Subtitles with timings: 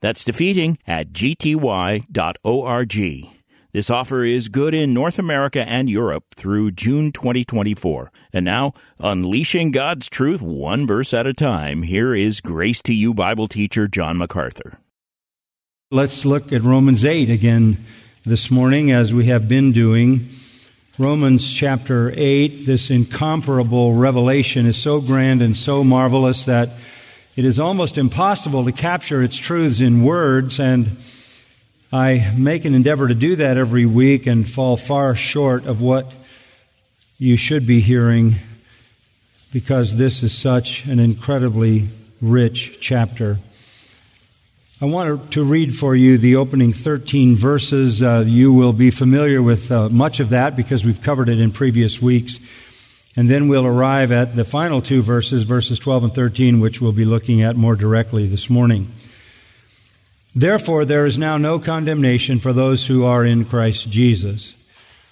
[0.00, 2.06] That's defeating at gty.org.
[3.72, 8.10] This offer is good in North America and Europe through June 2024.
[8.32, 13.14] And now, unleashing God's truth one verse at a time, here is Grace to You
[13.14, 14.80] Bible teacher John MacArthur.
[15.92, 17.78] Let's look at Romans 8 again
[18.24, 20.28] this morning, as we have been doing.
[20.98, 26.70] Romans chapter 8, this incomparable revelation is so grand and so marvelous that
[27.36, 30.96] it is almost impossible to capture its truths in words, and
[31.92, 36.12] I make an endeavor to do that every week and fall far short of what
[37.18, 38.34] you should be hearing
[39.52, 41.88] because this is such an incredibly
[42.20, 43.38] rich chapter.
[44.80, 48.02] I want to read for you the opening 13 verses.
[48.02, 51.52] Uh, you will be familiar with uh, much of that because we've covered it in
[51.52, 52.40] previous weeks.
[53.16, 56.92] And then we'll arrive at the final two verses, verses 12 and 13, which we'll
[56.92, 58.92] be looking at more directly this morning.
[60.34, 64.54] Therefore, there is now no condemnation for those who are in Christ Jesus.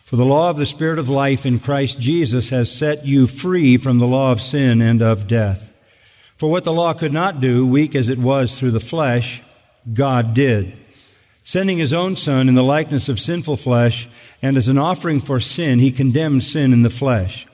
[0.04, 3.76] For the law of the Spirit of life in Christ Jesus has set you free
[3.76, 5.74] from the law of sin and of death.
[6.36, 9.42] For what the law could not do, weak as it was through the flesh,
[9.92, 10.72] God did.
[11.42, 14.08] Sending his own Son in the likeness of sinful flesh,
[14.40, 17.46] and as an offering for sin, he condemned sin in the flesh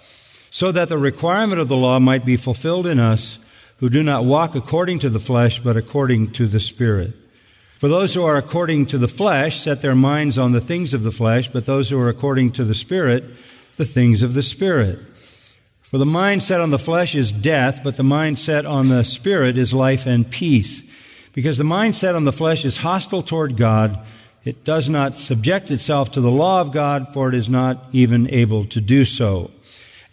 [0.54, 3.40] so that the requirement of the law might be fulfilled in us
[3.78, 7.12] who do not walk according to the flesh, but according to the Spirit.
[7.80, 11.02] For those who are according to the flesh set their minds on the things of
[11.02, 13.24] the flesh, but those who are according to the Spirit,
[13.78, 15.00] the things of the Spirit.
[15.82, 19.02] For the mind set on the flesh is death, but the mind set on the
[19.02, 20.84] Spirit is life and peace.
[21.32, 23.98] Because the mind set on the flesh is hostile toward God,
[24.44, 28.30] it does not subject itself to the law of God, for it is not even
[28.30, 29.50] able to do so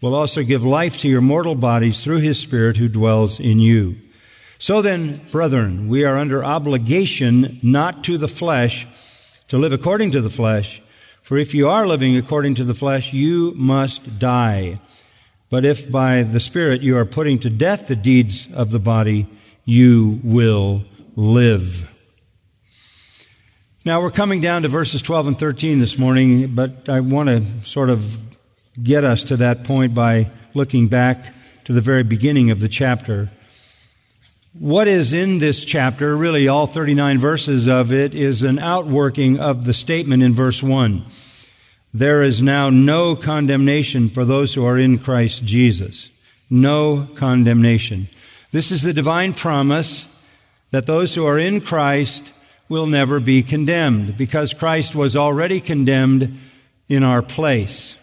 [0.00, 3.96] will also give life to your mortal bodies through his Spirit who dwells in you.
[4.58, 8.86] So then, brethren, we are under obligation not to the flesh
[9.48, 10.82] to live according to the flesh.
[11.22, 14.80] For if you are living according to the flesh, you must die.
[15.50, 19.26] But if by the Spirit you are putting to death the deeds of the body,
[19.64, 20.84] you will
[21.16, 21.88] live.
[23.84, 27.42] Now we're coming down to verses 12 and 13 this morning, but I want to
[27.64, 28.18] sort of
[28.82, 31.34] get us to that point by looking back
[31.64, 33.30] to the very beginning of the chapter.
[34.58, 39.64] What is in this chapter, really all 39 verses of it, is an outworking of
[39.64, 41.04] the statement in verse 1.
[41.92, 46.10] There is now no condemnation for those who are in Christ Jesus.
[46.50, 48.08] No condemnation.
[48.50, 50.14] This is the divine promise
[50.70, 52.32] that those who are in Christ
[52.68, 56.38] will never be condemned because Christ was already condemned
[56.88, 57.97] in our place.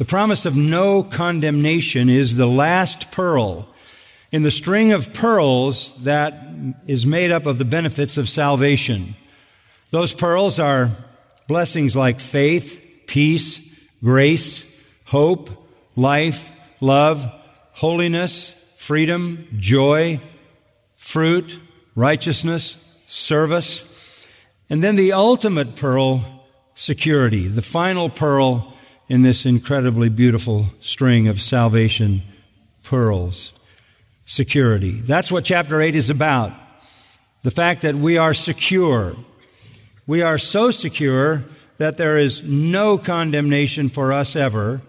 [0.00, 3.68] The promise of no condemnation is the last pearl
[4.32, 6.42] in the string of pearls that
[6.86, 9.14] is made up of the benefits of salvation.
[9.90, 10.90] Those pearls are
[11.48, 13.60] blessings like faith, peace,
[14.02, 14.74] grace,
[15.04, 15.50] hope,
[15.96, 16.50] life,
[16.80, 17.30] love,
[17.72, 20.18] holiness, freedom, joy,
[20.96, 21.58] fruit,
[21.94, 23.84] righteousness, service,
[24.70, 28.69] and then the ultimate pearl, security, the final pearl,
[29.10, 32.22] in this incredibly beautiful string of salvation
[32.84, 33.52] pearls.
[34.24, 34.92] Security.
[35.00, 36.52] That's what chapter 8 is about.
[37.42, 39.16] The fact that we are secure.
[40.06, 41.44] We are so secure
[41.78, 44.80] that there is no condemnation for us ever.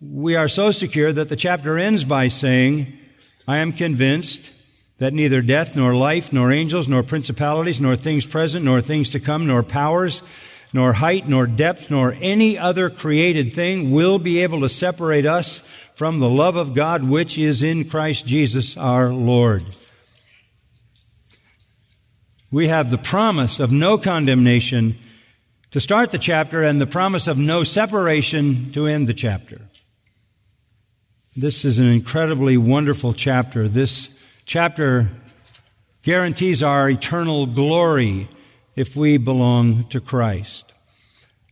[0.00, 2.96] We are so secure that the chapter ends by saying,
[3.48, 4.52] I am convinced
[4.98, 9.18] that neither death nor life nor angels nor principalities nor things present nor things to
[9.18, 10.22] come nor powers
[10.72, 15.58] nor height, nor depth, nor any other created thing will be able to separate us
[15.94, 19.64] from the love of God which is in Christ Jesus our Lord.
[22.52, 24.96] We have the promise of no condemnation
[25.70, 29.60] to start the chapter and the promise of no separation to end the chapter.
[31.34, 33.68] This is an incredibly wonderful chapter.
[33.68, 34.08] This
[34.46, 35.10] chapter
[36.02, 38.28] guarantees our eternal glory
[38.76, 40.72] if we belong to Christ.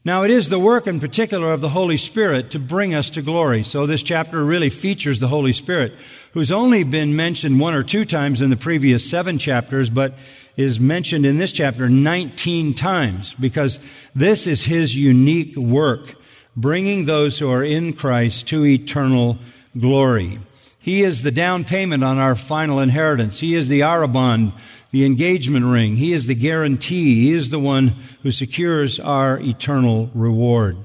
[0.06, 3.22] Now, it is the work in particular of the Holy Spirit to bring us to
[3.22, 3.62] glory.
[3.62, 5.94] So this chapter really features the Holy Spirit,
[6.32, 10.12] who's only been mentioned one or two times in the previous seven chapters, but
[10.58, 13.80] is mentioned in this chapter 19 times because
[14.14, 16.16] this is his unique work,
[16.54, 19.38] bringing those who are in Christ to eternal
[19.78, 20.38] glory.
[20.78, 23.40] He is the down payment on our final inheritance.
[23.40, 24.52] He is the arrabon,
[24.94, 25.96] the engagement ring.
[25.96, 27.26] He is the guarantee.
[27.26, 27.88] He is the one
[28.22, 30.76] who secures our eternal reward.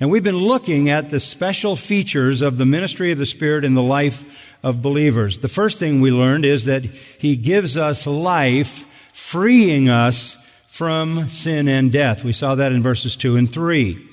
[0.00, 3.74] And we've been looking at the special features of the ministry of the Spirit in
[3.74, 4.24] the life
[4.64, 5.38] of believers.
[5.38, 11.68] The first thing we learned is that He gives us life, freeing us from sin
[11.68, 12.24] and death.
[12.24, 14.08] We saw that in verses 2 and 3.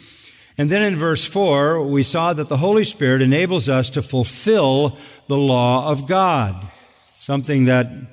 [0.60, 4.96] And then in verse 4, we saw that the Holy Spirit enables us to fulfill
[5.28, 6.56] the law of God,
[7.20, 8.13] something that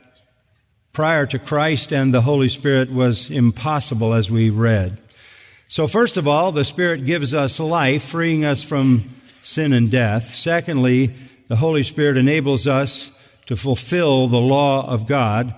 [0.92, 5.00] prior to Christ and the Holy Spirit was impossible as we read.
[5.68, 10.34] So first of all, the Spirit gives us life, freeing us from sin and death.
[10.34, 11.14] Secondly,
[11.48, 13.12] the Holy Spirit enables us
[13.46, 15.54] to fulfill the law of God.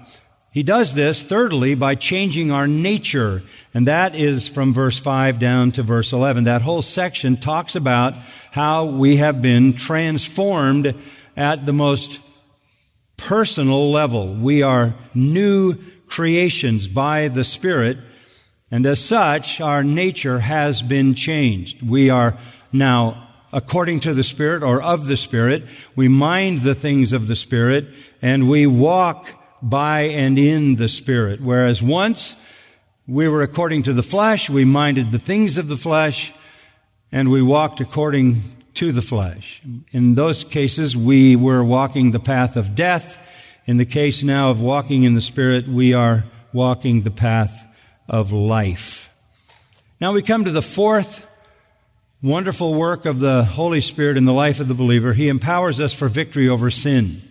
[0.50, 3.43] He does this, thirdly, by changing our nature.
[3.73, 6.44] And that is from verse 5 down to verse 11.
[6.44, 8.14] That whole section talks about
[8.50, 10.94] how we have been transformed
[11.38, 12.20] at the most
[13.17, 14.35] personal level.
[14.35, 15.76] We are new
[16.06, 17.99] creations by the Spirit.
[18.70, 21.82] And as such, our nature has been changed.
[21.82, 22.37] We are
[22.73, 25.64] now according to the Spirit or of the Spirit.
[25.94, 27.87] We mind the things of the Spirit
[28.20, 29.29] and we walk
[29.62, 31.41] by and in the Spirit.
[31.41, 32.37] Whereas once
[33.06, 36.32] we were according to the flesh, we minded the things of the flesh,
[37.11, 38.43] and we walked according
[38.74, 39.62] to the flesh.
[39.90, 43.19] In those cases, we were walking the path of death.
[43.66, 47.66] In the case now of walking in the Spirit, we are walking the path
[48.08, 49.14] of life.
[50.00, 51.26] Now we come to the fourth
[52.22, 55.12] wonderful work of the Holy Spirit in the life of the believer.
[55.12, 57.22] He empowers us for victory over sin.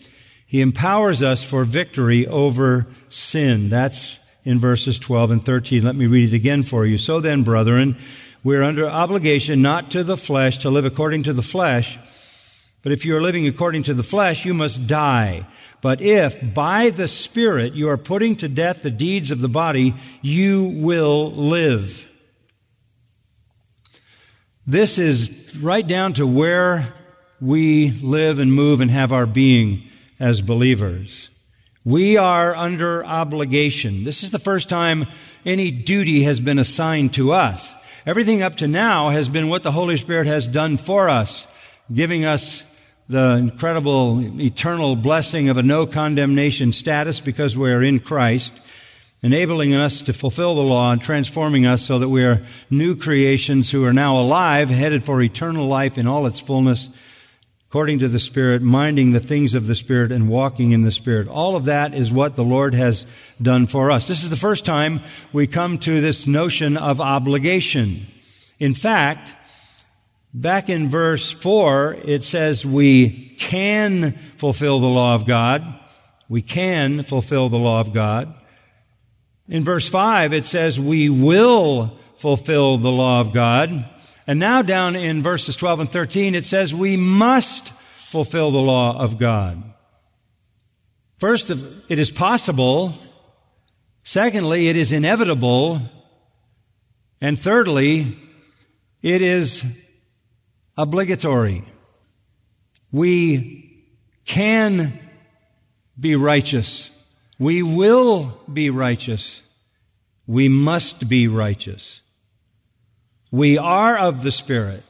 [0.46, 3.70] He empowers us for victory over sin.
[3.70, 5.84] That's in verses 12 and 13.
[5.84, 6.98] Let me read it again for you.
[6.98, 7.98] So then, brethren,
[8.44, 12.00] we're under obligation not to the flesh to live according to the flesh.
[12.82, 15.46] But if you are living according to the flesh, you must die.
[15.82, 19.96] But if by the Spirit you are putting to death the deeds of the body,
[20.22, 22.08] you will live.
[24.66, 26.94] This is right down to where
[27.40, 29.84] we live and move and have our being
[30.20, 31.30] as believers.
[31.84, 34.04] We are under obligation.
[34.04, 35.08] This is the first time
[35.46, 37.76] any duty has been assigned to us.
[38.04, 41.48] Everything up to now has been what the Holy Spirit has done for us,
[41.94, 42.66] giving us
[43.08, 48.54] the incredible eternal blessing of a no condemnation status because we are in Christ,
[49.22, 53.70] enabling us to fulfill the law and transforming us so that we are new creations
[53.70, 56.90] who are now alive, headed for eternal life in all its fullness
[57.72, 61.26] according to the Spirit, minding the things of the Spirit and walking in the Spirit.
[61.30, 63.06] All of that is what the Lord has
[63.42, 64.10] done for us.
[64.10, 65.00] This is the first time
[65.32, 68.08] we come to this notion of obligation.
[68.60, 69.34] In fact,
[70.34, 75.64] back in verse 4, it says we can fulfill the law of God.
[76.28, 78.34] We can fulfill the law of God.
[79.48, 83.90] In verse 5, it says we will fulfill the law of God.
[84.28, 87.74] And now down in verses 12 and 13, it says we must
[88.10, 89.64] fulfill the law of God.
[91.18, 92.94] First, it is possible.
[94.04, 95.82] Secondly, it is inevitable.
[97.20, 98.18] And thirdly,
[99.02, 99.64] it is
[100.78, 101.64] obligatory.
[102.92, 103.86] We
[104.26, 105.00] can
[106.00, 106.90] be righteous.
[107.38, 109.42] We will be righteous.
[110.28, 112.02] We must be righteous.
[113.32, 114.84] We are of the Spirit.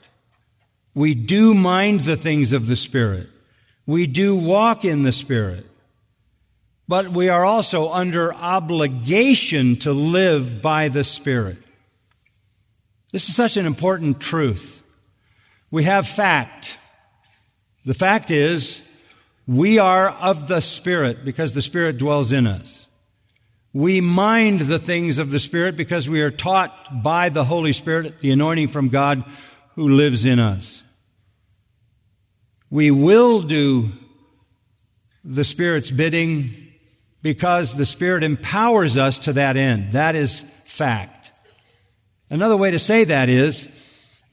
[0.93, 3.29] We do mind the things of the Spirit.
[3.85, 5.65] We do walk in the Spirit.
[6.87, 11.59] But we are also under obligation to live by the Spirit.
[13.11, 14.83] This is such an important truth.
[15.69, 16.77] We have fact.
[17.85, 18.81] The fact is,
[19.47, 22.80] we are of the Spirit because the Spirit dwells in us.
[23.73, 28.19] We mind the things of the Spirit because we are taught by the Holy Spirit,
[28.19, 29.23] the anointing from God
[29.75, 30.83] who lives in us.
[32.69, 33.89] We will do
[35.23, 36.49] the Spirit's bidding
[37.21, 39.93] because the Spirit empowers us to that end.
[39.93, 41.31] That is fact.
[42.29, 43.69] Another way to say that is,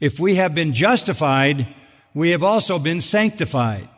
[0.00, 1.74] if we have been justified,
[2.14, 3.88] we have also been sanctified.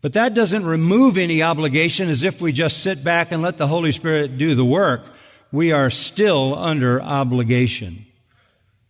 [0.00, 3.66] But that doesn't remove any obligation as if we just sit back and let the
[3.66, 5.12] Holy Spirit do the work.
[5.50, 8.06] We are still under obligation.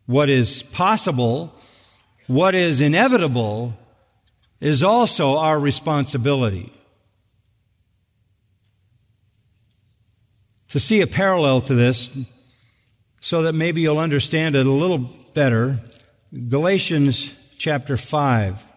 [0.06, 1.54] What is possible,
[2.26, 3.74] what is inevitable,
[4.60, 6.72] is also our responsibility.
[10.70, 12.16] To see a parallel to this,
[13.20, 14.98] so that maybe you'll understand it a little
[15.32, 15.78] better,
[16.48, 18.67] Galatians chapter 5.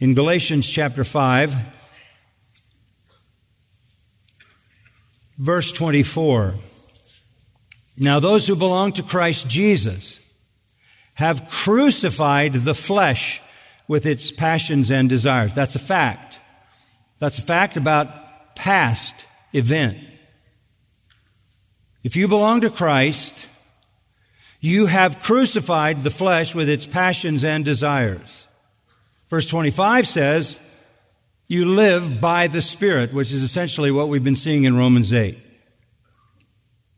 [0.00, 1.56] In Galatians chapter 5,
[5.38, 6.54] verse 24.
[7.96, 10.20] Now those who belong to Christ Jesus
[11.14, 13.40] have crucified the flesh
[13.86, 15.54] with its passions and desires.
[15.54, 16.40] That's a fact.
[17.20, 19.98] That's a fact about past event.
[22.02, 23.48] If you belong to Christ,
[24.60, 28.48] you have crucified the flesh with its passions and desires.
[29.34, 30.60] Verse 25 says,
[31.48, 35.36] you live by the Spirit, which is essentially what we've been seeing in Romans 8.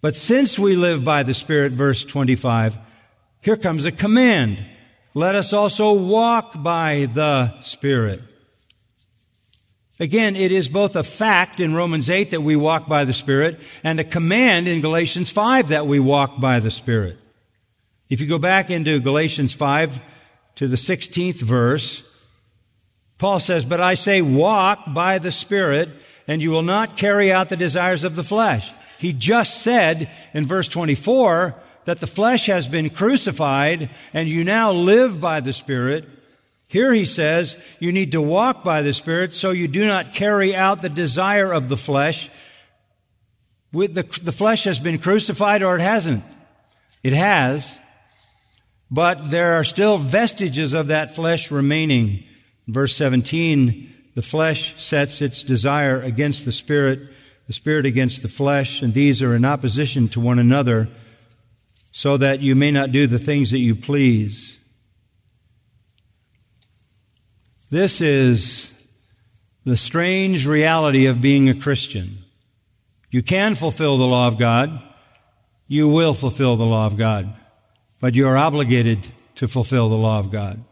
[0.02, 2.76] But since we live by the Spirit, verse 25,
[3.40, 4.62] here comes a command.
[5.14, 8.20] Let us also walk by the Spirit.
[9.98, 13.60] Again, it is both a fact in Romans 8 that we walk by the Spirit
[13.82, 17.16] and a command in Galatians 5 that we walk by the Spirit.
[18.10, 20.02] If you go back into Galatians 5
[20.56, 22.05] to the 16th verse,
[23.18, 25.90] Paul says, But I say walk by the Spirit
[26.28, 28.72] and you will not carry out the desires of the flesh.
[28.98, 31.54] He just said in verse 24
[31.84, 36.08] that the flesh has been crucified and you now live by the Spirit.
[36.68, 40.54] Here he says you need to walk by the Spirit so you do not carry
[40.54, 42.28] out the desire of the flesh.
[43.72, 46.24] With The, the flesh has been crucified or it hasn't.
[47.02, 47.78] It has.
[48.90, 52.25] But there are still vestiges of that flesh remaining.
[52.66, 57.00] Verse 17, the flesh sets its desire against the Spirit,
[57.46, 60.88] the Spirit against the flesh, and these are in opposition to one another
[61.92, 64.58] so that you may not do the things that you please.
[67.70, 68.72] This is
[69.64, 72.18] the strange reality of being a Christian.
[73.10, 74.80] You can fulfill the law of God.
[75.66, 77.34] You will fulfill the law of God.
[78.00, 80.62] But you are obligated to fulfill the law of God.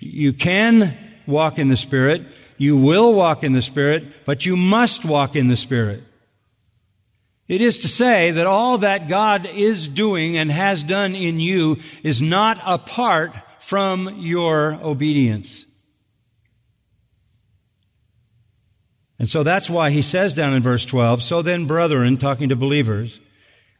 [0.00, 2.22] You can walk in the Spirit.
[2.56, 6.02] You will walk in the Spirit, but you must walk in the Spirit.
[7.46, 11.78] It is to say that all that God is doing and has done in you
[12.02, 15.64] is not apart from your obedience.
[19.18, 22.56] And so that's why he says down in verse 12, so then brethren, talking to
[22.56, 23.18] believers,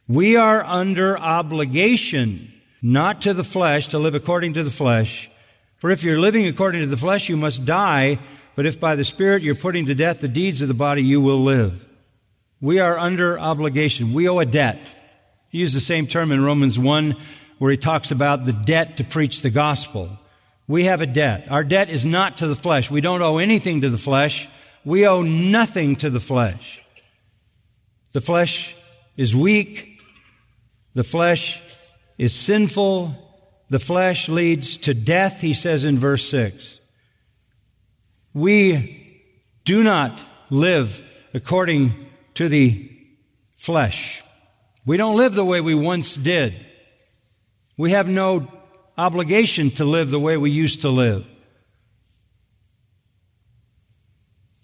[0.07, 5.29] we are under obligation not to the flesh to live according to the flesh.
[5.79, 8.19] For if you're living according to the flesh, you must die.
[8.55, 11.21] But if by the Spirit you're putting to death the deeds of the body, you
[11.21, 11.85] will live.
[12.61, 14.13] We are under obligation.
[14.13, 14.79] We owe a debt.
[15.49, 17.15] He used the same term in Romans 1
[17.57, 20.19] where he talks about the debt to preach the gospel.
[20.67, 21.47] We have a debt.
[21.49, 22.91] Our debt is not to the flesh.
[22.91, 24.47] We don't owe anything to the flesh.
[24.83, 26.83] We owe nothing to the flesh.
[28.11, 28.75] The flesh
[29.17, 30.01] is weak.
[30.93, 31.61] The flesh
[32.17, 33.28] is sinful.
[33.69, 36.79] The flesh leads to death, he says in verse 6.
[38.33, 39.23] We
[39.63, 40.99] do not live
[41.33, 41.93] according
[42.33, 42.91] to the
[43.57, 44.23] flesh.
[44.85, 46.65] We don't live the way we once did.
[47.77, 48.51] We have no
[48.97, 51.25] obligation to live the way we used to live.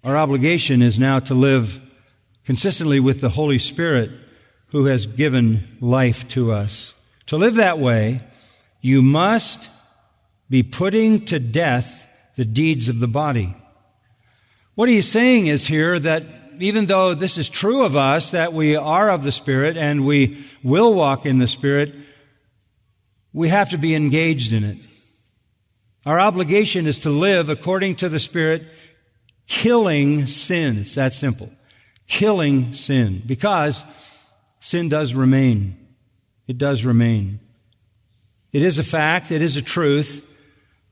[0.04, 1.80] Our obligation is now to live
[2.44, 4.12] consistently with the Holy Spirit
[4.68, 6.94] who has given life to us.
[7.28, 8.22] To live that way,
[8.86, 9.72] you must
[10.48, 13.56] be putting to death the deeds of the body.
[14.76, 16.24] What he's saying is here that
[16.60, 20.46] even though this is true of us, that we are of the Spirit and we
[20.62, 21.98] will walk in the Spirit,
[23.34, 24.78] we have to be engaged in it.
[26.06, 28.68] Our obligation is to live according to the Spirit,
[29.48, 30.78] killing sin.
[30.78, 31.52] It's that simple.
[32.06, 33.24] Killing sin.
[33.26, 33.84] Because
[34.60, 35.76] sin does remain.
[36.46, 37.40] It does remain.
[38.56, 40.26] It is a fact, it is a truth,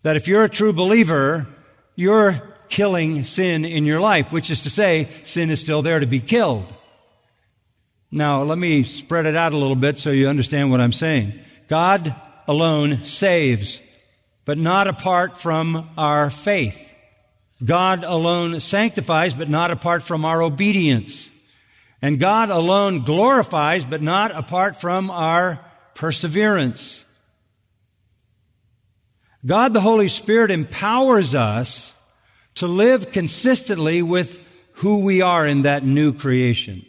[0.02, 1.48] that if you're a true believer,
[1.96, 2.34] you're
[2.68, 6.20] killing sin in your life, which is to say, sin is still there to be
[6.20, 6.66] killed.
[8.12, 11.40] Now, let me spread it out a little bit so you understand what I'm saying.
[11.70, 12.14] God
[12.50, 13.82] alone saves,
[14.44, 16.94] but not apart from our faith.
[17.64, 21.32] God alone sanctifies, but not apart from our obedience.
[22.02, 27.03] And God alone glorifies, but not apart from our perseverance.
[29.46, 31.94] God the Holy Spirit empowers us
[32.56, 34.40] to live consistently with
[34.76, 36.86] who we are in that new creation.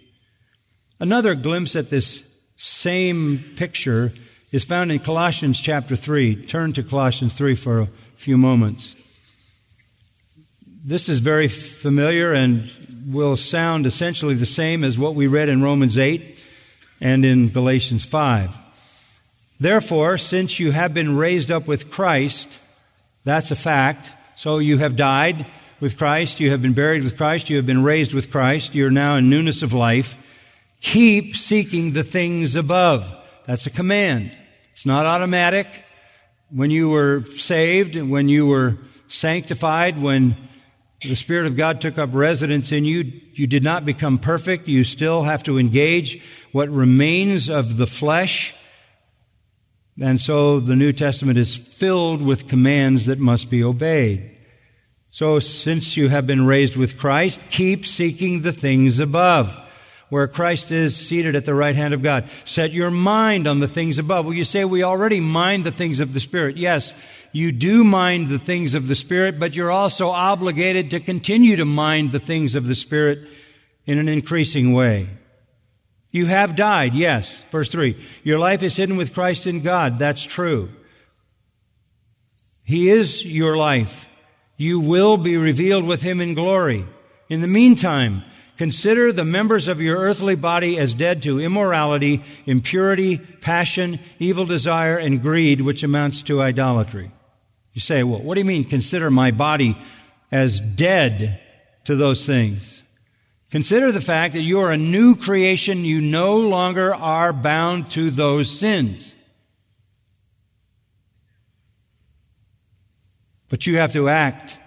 [1.00, 2.22] Another glimpse at this
[2.56, 4.12] same picture
[4.52, 6.46] is found in Colossians chapter 3.
[6.46, 8.94] Turn to Colossians 3 for a few moments.
[10.84, 12.70] This is very familiar and
[13.06, 16.42] will sound essentially the same as what we read in Romans 8
[17.00, 18.58] and in Galatians 5.
[19.58, 22.58] Therefore, since you have been raised up with Christ,
[23.24, 24.12] that's a fact.
[24.36, 27.82] So you have died with Christ, you have been buried with Christ, you have been
[27.82, 30.16] raised with Christ, you're now in newness of life.
[30.80, 33.12] Keep seeking the things above.
[33.44, 34.36] That's a command.
[34.72, 35.66] It's not automatic.
[36.50, 40.36] When you were saved, when you were sanctified, when
[41.00, 44.68] the Spirit of God took up residence in you, you did not become perfect.
[44.68, 48.54] You still have to engage what remains of the flesh.
[50.00, 54.36] And so the New Testament is filled with commands that must be obeyed.
[55.10, 59.56] So since you have been raised with Christ, keep seeking the things above,
[60.08, 62.28] where Christ is seated at the right hand of God.
[62.44, 64.26] Set your mind on the things above.
[64.26, 66.56] Well, you say we already mind the things of the Spirit.
[66.56, 66.94] Yes,
[67.30, 71.64] you do mind the things of the Spirit, but you're also obligated to continue to
[71.64, 73.20] mind the things of the Spirit
[73.86, 75.06] in an increasing way.
[76.14, 77.42] You have died, yes.
[77.50, 78.00] Verse 3.
[78.22, 79.98] Your life is hidden with Christ in God.
[79.98, 80.68] That's true.
[82.62, 84.08] He is your life.
[84.56, 86.86] You will be revealed with him in glory.
[87.28, 88.22] In the meantime,
[88.56, 94.96] consider the members of your earthly body as dead to immorality, impurity, passion, evil desire,
[94.96, 97.10] and greed, which amounts to idolatry.
[97.72, 99.76] You say, well, what do you mean consider my body
[100.30, 101.40] as dead
[101.86, 102.83] to those things?
[103.54, 105.84] Consider the fact that you are a new creation.
[105.84, 109.14] You no longer are bound to those sins.
[113.48, 114.58] But you have to act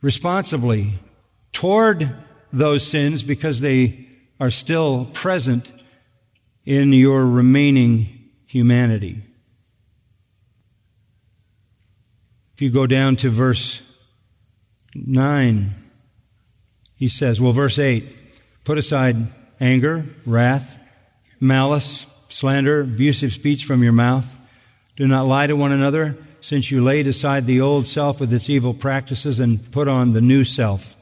[0.00, 0.92] responsibly
[1.52, 2.14] toward
[2.52, 4.06] those sins because they
[4.38, 5.72] are still present
[6.64, 9.22] in your remaining humanity.
[12.54, 13.82] If you go down to verse
[14.94, 15.79] 9,
[17.00, 18.04] he says, well, verse 8,
[18.62, 19.16] put aside
[19.58, 20.78] anger, wrath,
[21.40, 24.36] malice, slander, abusive speech from your mouth.
[24.96, 28.50] Do not lie to one another since you laid aside the old self with its
[28.50, 30.94] evil practices and put on the new self,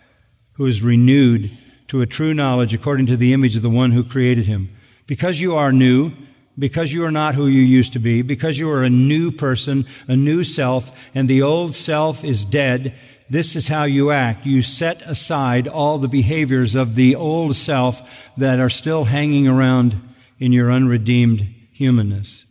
[0.52, 1.50] who is renewed
[1.88, 4.70] to a true knowledge according to the image of the one who created him.
[5.08, 6.12] Because you are new,
[6.56, 9.84] because you are not who you used to be, because you are a new person,
[10.06, 12.94] a new self, and the old self is dead,
[13.30, 14.46] this is how you act.
[14.46, 20.00] You set aside all the behaviors of the old self that are still hanging around
[20.38, 21.40] in your unredeemed
[21.72, 22.46] humanness.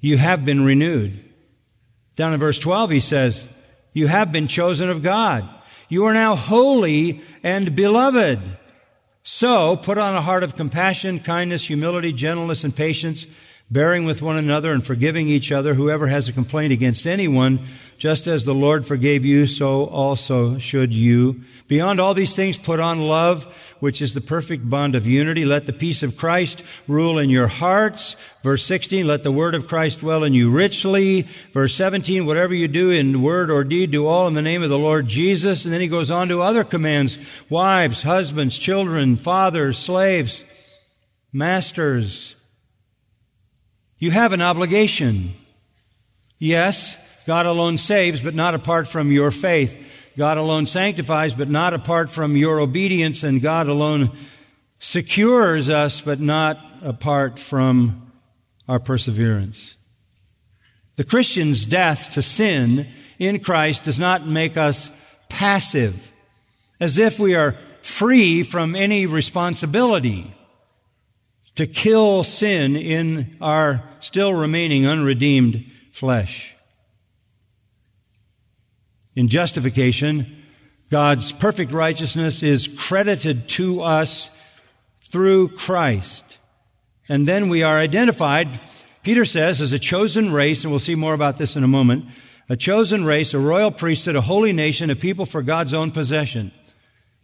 [0.00, 1.24] You have been renewed.
[2.16, 3.48] Down in verse 12, he says,
[3.92, 5.48] You have been chosen of God.
[5.88, 8.40] You are now holy and beloved.
[9.22, 13.26] So put on a heart of compassion, kindness, humility, gentleness, and patience
[13.70, 17.60] bearing with one another and forgiving each other, whoever has a complaint against anyone,
[17.96, 21.42] just as the Lord forgave you, so also should you.
[21.68, 23.44] Beyond all these things, put on love,
[23.80, 25.46] which is the perfect bond of unity.
[25.46, 28.14] Let the peace of Christ rule in your hearts.
[28.42, 31.22] Verse 16, let the word of Christ dwell in you richly.
[31.52, 34.68] Verse 17, whatever you do in word or deed, do all in the name of
[34.68, 35.64] the Lord Jesus.
[35.64, 37.16] And then he goes on to other commands.
[37.48, 40.44] Wives, husbands, children, fathers, slaves,
[41.32, 42.36] masters,
[44.02, 45.32] you have an obligation.
[46.40, 50.10] Yes, God alone saves, but not apart from your faith.
[50.18, 54.10] God alone sanctifies, but not apart from your obedience, and God alone
[54.76, 58.10] secures us, but not apart from
[58.66, 59.76] our perseverance.
[60.96, 62.88] The Christian's death to sin
[63.20, 64.90] in Christ does not make us
[65.28, 66.12] passive,
[66.80, 70.34] as if we are free from any responsibility
[71.56, 76.54] to kill sin in our still remaining unredeemed flesh.
[79.14, 80.42] In justification,
[80.90, 84.30] God's perfect righteousness is credited to us
[85.02, 86.38] through Christ.
[87.08, 88.48] And then we are identified,
[89.02, 92.06] Peter says, as a chosen race, and we'll see more about this in a moment,
[92.48, 96.52] a chosen race, a royal priesthood, a holy nation, a people for God's own possession.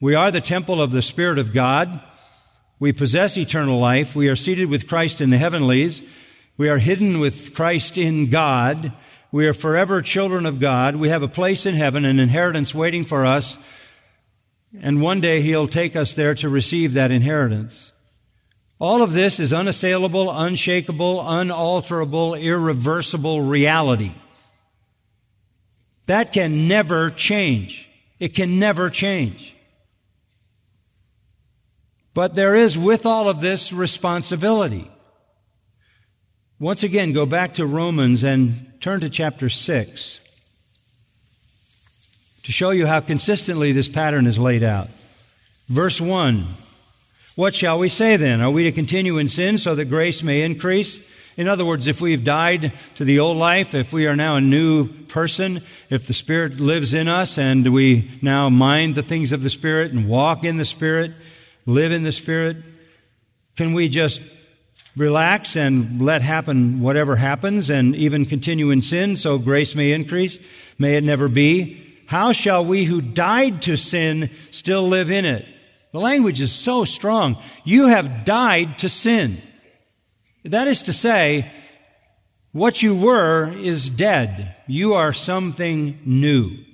[0.00, 2.02] We are the temple of the Spirit of God.
[2.80, 4.14] We possess eternal life.
[4.14, 6.02] We are seated with Christ in the heavenlies.
[6.56, 8.92] We are hidden with Christ in God.
[9.32, 10.96] We are forever children of God.
[10.96, 13.58] We have a place in heaven, an inheritance waiting for us.
[14.80, 17.92] And one day He'll take us there to receive that inheritance.
[18.78, 24.12] All of this is unassailable, unshakable, unalterable, irreversible reality.
[26.06, 27.88] That can never change.
[28.20, 29.54] It can never change.
[32.18, 34.90] But there is with all of this responsibility.
[36.58, 40.18] Once again, go back to Romans and turn to chapter 6
[42.42, 44.88] to show you how consistently this pattern is laid out.
[45.68, 46.44] Verse 1.
[47.36, 48.40] What shall we say then?
[48.40, 51.00] Are we to continue in sin so that grace may increase?
[51.36, 54.40] In other words, if we've died to the old life, if we are now a
[54.40, 59.44] new person, if the Spirit lives in us and we now mind the things of
[59.44, 61.12] the Spirit and walk in the Spirit,
[61.68, 62.56] live in the Spirit,
[63.56, 64.22] can we just
[64.96, 70.38] relax and let happen whatever happens and even continue in sin so grace may increase?
[70.78, 71.84] May it never be.
[72.06, 75.46] How shall we who died to sin still live in it?
[75.92, 77.36] The language is so strong.
[77.64, 79.42] You have died to sin.
[80.44, 81.52] That is to say,
[82.52, 84.56] what you were is dead.
[84.66, 86.64] You are something new.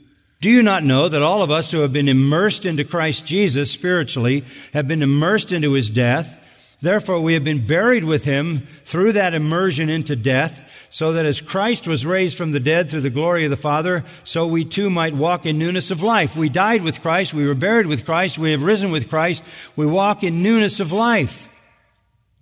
[0.45, 3.71] Do you not know that all of us who have been immersed into Christ Jesus
[3.71, 6.39] spiritually have been immersed into his death?
[6.83, 11.41] Therefore, we have been buried with him through that immersion into death, so that as
[11.41, 14.91] Christ was raised from the dead through the glory of the Father, so we too
[14.91, 16.37] might walk in newness of life.
[16.37, 19.43] We died with Christ, we were buried with Christ, we have risen with Christ,
[19.77, 21.49] we walk in newness of life.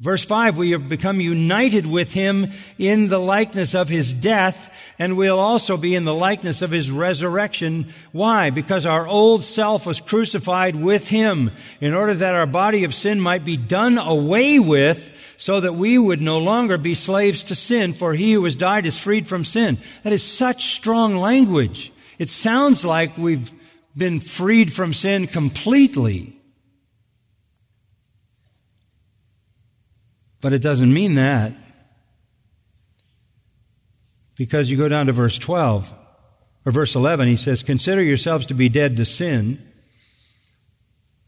[0.02, 5.16] Verse 5, we have become united with him in the likeness of his death, and
[5.16, 7.86] we'll also be in the likeness of his resurrection.
[8.10, 8.50] Why?
[8.50, 13.20] Because our old self was crucified with him in order that our body of sin
[13.20, 17.94] might be done away with so that we would no longer be slaves to sin,
[17.94, 19.78] for he who has died is freed from sin.
[20.02, 21.92] That is such strong language.
[22.18, 23.52] It sounds like we've
[23.96, 26.41] been freed from sin completely.
[30.42, 31.52] But it doesn't mean that.
[34.36, 35.94] Because you go down to verse 12,
[36.66, 39.66] or verse 11, he says, Consider yourselves to be dead to sin.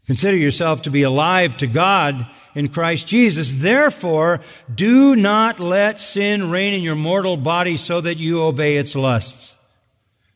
[0.05, 3.55] Consider yourself to be alive to God in Christ Jesus.
[3.55, 4.41] Therefore,
[4.73, 9.55] do not let sin reign in your mortal body so that you obey its lusts.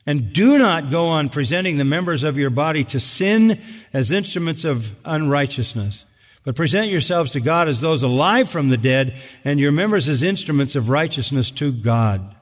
[0.05, 3.59] And do not go on presenting the members of your body to sin
[3.93, 6.05] as instruments of unrighteousness
[6.43, 10.23] but present yourselves to God as those alive from the dead, and your members as
[10.23, 12.35] instruments of righteousness to God.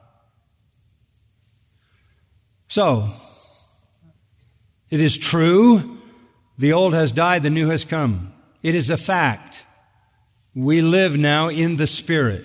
[2.68, 3.08] So,
[4.90, 5.98] it is true,
[6.58, 8.32] the old has died, the new has come.
[8.62, 9.64] It is a fact.
[10.54, 12.44] We live now in the Spirit.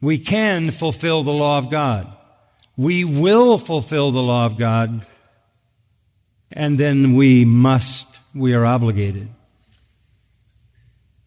[0.00, 2.12] We can fulfill the law of God.
[2.76, 5.06] We will fulfill the law of God.
[6.52, 9.28] And then we must, we are obligated.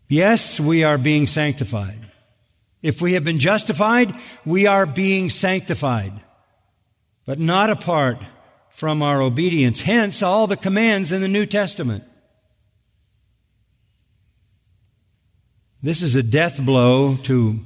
[0.08, 2.00] Yes, we are being sanctified.
[2.82, 4.14] If we have been justified,
[4.46, 6.14] we are being sanctified,
[7.26, 8.20] but not apart
[8.70, 9.82] from our obedience.
[9.82, 12.04] Hence, all the commands in the New Testament.
[15.82, 17.60] This is a death blow to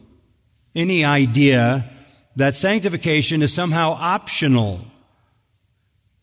[0.75, 1.89] any idea
[2.36, 4.82] that sanctification is somehow optional.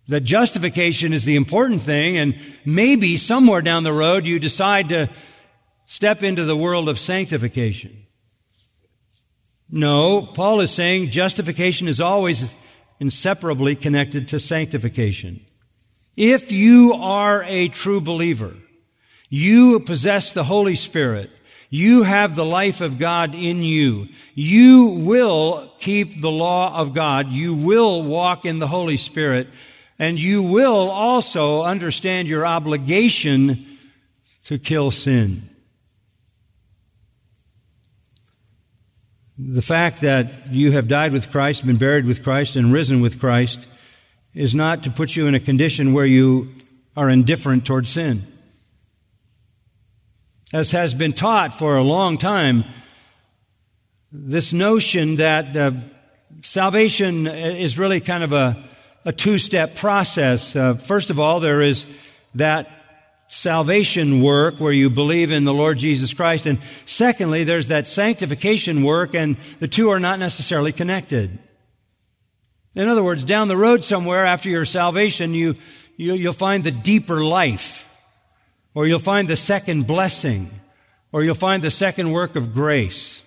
[0.08, 5.10] That justification is the important thing, and maybe somewhere down the road you decide to
[5.86, 8.06] step into the world of sanctification.
[9.70, 12.52] No, Paul is saying justification is always
[13.00, 15.44] inseparably connected to sanctification.
[16.16, 18.54] If you are a true believer,
[19.28, 21.30] you possess the Holy Spirit,
[21.68, 24.08] you have the life of God in you.
[24.34, 27.28] You will keep the law of God.
[27.28, 29.48] You will walk in the Holy Spirit.
[29.98, 33.78] And you will also understand your obligation
[34.44, 35.48] to kill sin.
[39.38, 43.20] The fact that you have died with Christ, been buried with Christ, and risen with
[43.20, 43.66] Christ
[44.34, 46.54] is not to put you in a condition where you
[46.96, 48.26] are indifferent toward sin.
[50.54, 52.64] As has been taught for a long time,
[54.10, 55.72] this notion that uh,
[56.42, 58.64] salvation is really kind of a,
[59.04, 60.56] a two step process.
[60.56, 61.86] Uh, first of all, there is
[62.36, 62.70] that
[63.36, 66.46] salvation work where you believe in the Lord Jesus Christ.
[66.46, 71.38] And secondly, there's that sanctification work and the two are not necessarily connected.
[72.74, 75.56] In other words, down the road somewhere after your salvation, you,
[75.98, 77.86] you, you'll find the deeper life
[78.74, 80.48] or you'll find the second blessing
[81.12, 83.22] or you'll find the second work of grace.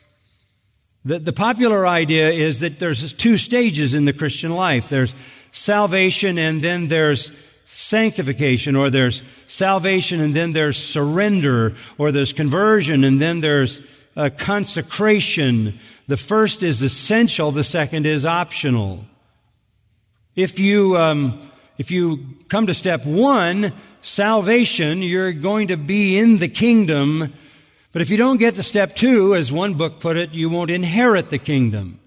[1.06, 4.90] The, the popular idea is that there's two stages in the Christian life.
[4.90, 5.14] There's
[5.52, 7.32] salvation and then there's
[7.72, 13.80] sanctification, or there's salvation and then there's surrender, or there's conversion and then there's
[14.18, 15.80] uh, consecration.
[16.08, 19.06] The first is essential, the second is optional.
[20.36, 21.40] If you, um,
[21.78, 27.34] if you come to step one, salvation, you're going to be in the kingdom.
[27.92, 30.72] But if you don't get to step two, as one book put it, you won't
[30.72, 32.00] inherit the kingdom.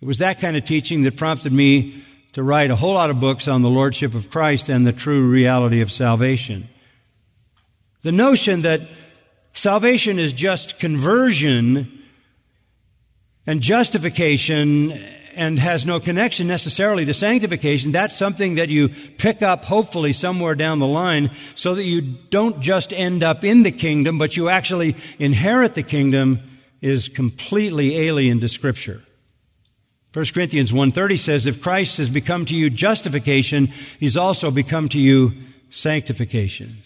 [0.00, 3.20] It was that kind of teaching that prompted me to write a whole lot of
[3.20, 6.68] books on the Lordship of Christ and the true reality of salvation.
[8.02, 8.82] The notion that
[9.52, 12.04] salvation is just conversion
[13.46, 14.92] and justification
[15.34, 17.92] and has no connection necessarily to sanctification.
[17.92, 22.60] That's something that you pick up hopefully somewhere down the line so that you don't
[22.60, 26.40] just end up in the kingdom, but you actually inherit the kingdom
[26.80, 29.02] is completely alien to scripture.
[30.12, 33.66] 1 Corinthians 1.30 says, if Christ has become to you justification,
[34.00, 35.32] he's also become to you
[35.70, 36.78] sanctification.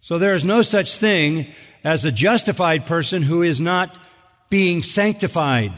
[0.00, 1.48] So there is no such thing
[1.82, 3.94] as a justified person who is not
[4.50, 5.72] being sanctified.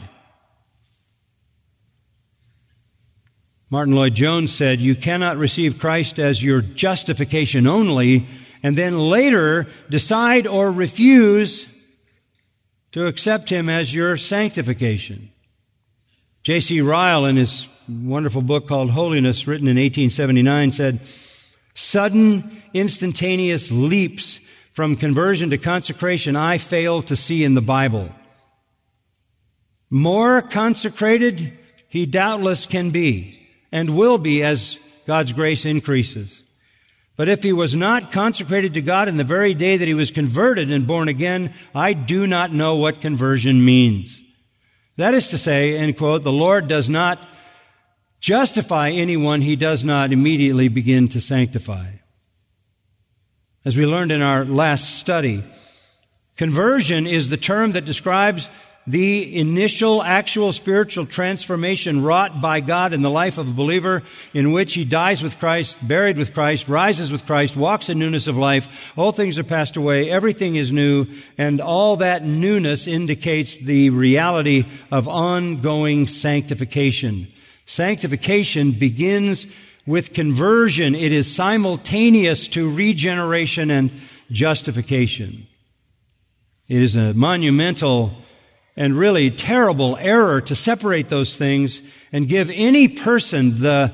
[3.71, 8.27] Martyn Lloyd-Jones said, You cannot receive Christ as your justification only,
[8.61, 11.67] and then later decide or refuse
[12.91, 15.30] to accept Him as your sanctification.
[16.43, 16.81] J.C.
[16.81, 20.99] Ryle, in his wonderful book called Holiness, written in 1879, said,
[21.75, 24.39] Sudden, instantaneous leaps
[24.71, 28.09] from conversion to consecration I fail to see in the Bible.
[29.91, 36.41] More consecrated he doubtless can be and will be as God's grace increases.
[37.17, 40.09] But if he was not consecrated to God in the very day that he was
[40.09, 44.23] converted and born again, I do not know what conversion means.
[44.97, 47.19] That is to say, end quote, the Lord does not
[48.19, 51.87] justify anyone he does not immediately begin to sanctify.
[53.65, 55.43] As we learned in our last study,
[56.35, 58.49] conversion is the term that describes
[58.87, 64.01] the initial actual spiritual transformation wrought by God in the life of a believer
[64.33, 68.27] in which he dies with Christ, buried with Christ, rises with Christ, walks in newness
[68.27, 68.91] of life.
[68.97, 70.09] All things are passed away.
[70.09, 71.05] Everything is new.
[71.37, 77.27] And all that newness indicates the reality of ongoing sanctification.
[77.67, 79.45] Sanctification begins
[79.85, 80.95] with conversion.
[80.95, 83.91] It is simultaneous to regeneration and
[84.31, 85.47] justification.
[86.67, 88.13] It is a monumental
[88.81, 93.93] and really terrible error to separate those things and give any person the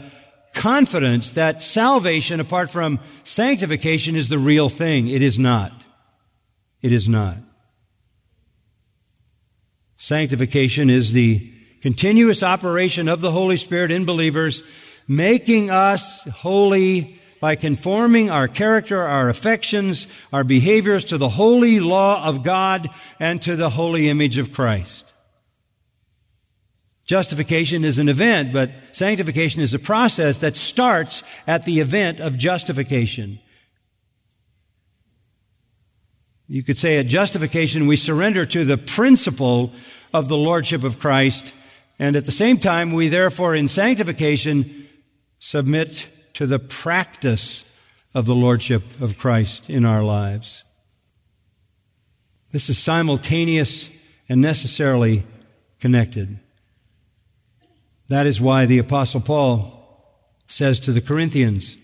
[0.54, 5.10] confidence that salvation apart from sanctification is the real thing.
[5.10, 5.74] It is not.
[6.82, 7.36] It is not.
[9.98, 14.64] Sanctification is the continuous operation of the Holy Spirit in believers,
[15.06, 22.26] making us holy by conforming our character, our affections, our behaviors to the holy law
[22.26, 25.14] of God and to the holy image of Christ.
[27.06, 32.38] Justification is an event, but sanctification is a process that starts at the event of
[32.38, 33.40] justification.
[36.50, 39.72] You could say at justification, we surrender to the principle
[40.14, 41.54] of the Lordship of Christ,
[42.00, 44.88] and at the same time, we therefore in sanctification
[45.40, 47.66] submit to the practice
[48.14, 50.64] of the Lordship of Christ in our lives.
[52.52, 53.90] This is simultaneous
[54.30, 55.24] and necessarily
[55.80, 56.38] connected.
[58.10, 59.84] That is why the Apostle Paul
[60.48, 61.76] says to the Corinthians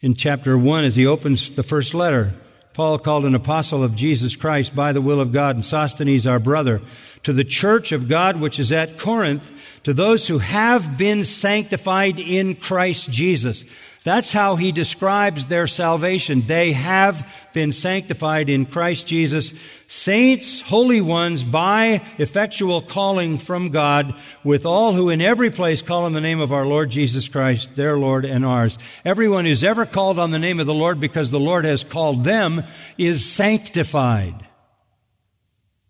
[0.00, 2.32] in chapter 1 as he opens the first letter,
[2.72, 6.38] Paul called an apostle of Jesus Christ by the will of God, and Sosthenes our
[6.38, 6.80] brother,
[7.24, 12.18] to the church of God which is at Corinth, to those who have been sanctified
[12.20, 13.64] in Christ Jesus.
[14.02, 16.40] That's how he describes their salvation.
[16.40, 19.52] They have been sanctified in Christ Jesus.
[19.88, 26.06] Saints, holy ones, by effectual calling from God, with all who in every place call
[26.06, 28.78] on the name of our Lord Jesus Christ, their Lord and ours.
[29.04, 32.24] Everyone who's ever called on the name of the Lord because the Lord has called
[32.24, 32.62] them
[32.96, 34.48] is sanctified,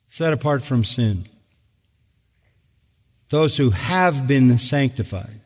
[0.08, 1.26] set apart from sin.
[3.28, 5.39] Those who have been sanctified.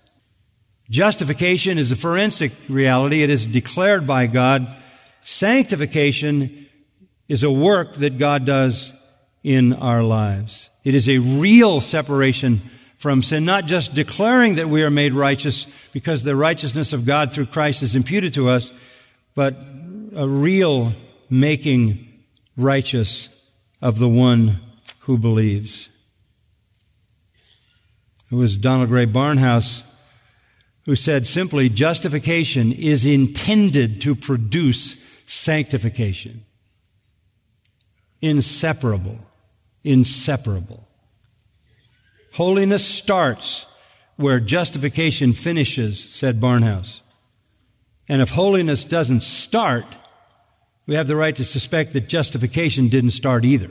[0.90, 3.22] Justification is a forensic reality.
[3.22, 4.74] It is declared by God.
[5.22, 6.66] Sanctification
[7.28, 8.92] is a work that God does
[9.42, 10.68] in our lives.
[10.84, 12.62] It is a real separation
[12.96, 17.32] from sin, not just declaring that we are made righteous because the righteousness of God
[17.32, 18.72] through Christ is imputed to us,
[19.34, 19.56] but
[20.14, 20.94] a real
[21.30, 22.08] making
[22.56, 23.28] righteous
[23.80, 24.60] of the one
[25.00, 25.88] who believes.
[28.30, 29.82] It was Donald Grey Barnhouse
[30.86, 36.44] who said simply, justification is intended to produce sanctification.
[38.20, 39.18] Inseparable.
[39.82, 40.86] Inseparable.
[42.32, 43.66] Holiness starts
[44.16, 47.00] where justification finishes, said Barnhouse.
[48.08, 49.86] And if holiness doesn't start,
[50.86, 53.70] we have the right to suspect that justification didn't start either.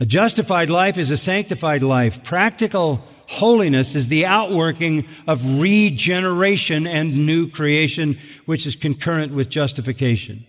[0.00, 2.22] A justified life is a sanctified life.
[2.24, 10.46] Practical holiness is the outworking of regeneration and new creation, which is concurrent with justification.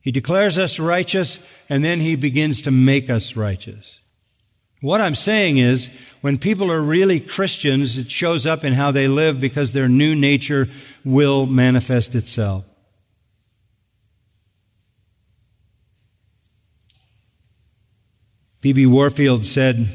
[0.00, 4.00] He declares us righteous, and then he begins to make us righteous.
[4.80, 5.90] What I'm saying is,
[6.22, 10.14] when people are really Christians, it shows up in how they live because their new
[10.14, 10.68] nature
[11.04, 12.64] will manifest itself.
[18.62, 18.86] B.B.
[18.86, 19.88] Warfield said,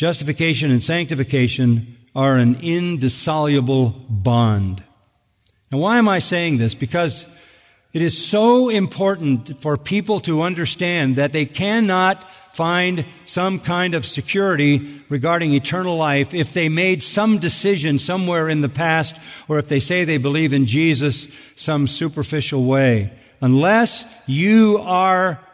[0.00, 4.82] Justification and sanctification are an indissoluble bond.
[5.70, 6.74] And why am I saying this?
[6.74, 7.26] Because
[7.92, 14.06] it is so important for people to understand that they cannot find some kind of
[14.06, 19.16] security regarding eternal life if they made some decision somewhere in the past
[19.48, 23.12] or if they say they believe in Jesus some superficial way.
[23.42, 25.46] Unless you are